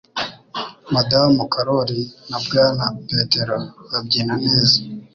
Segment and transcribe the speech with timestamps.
[0.93, 1.99] Madamu karori
[2.29, 3.57] na Bwana petero
[3.89, 4.77] babyina neza